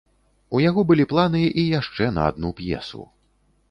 У 0.57 0.61
яго 0.69 0.85
былі 0.93 1.05
планы 1.13 1.43
і 1.61 1.69
яшчэ 1.79 2.11
на 2.19 2.29
адну 2.33 2.57
п'есу. 2.61 3.09